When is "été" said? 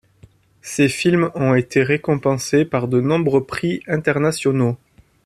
1.53-1.83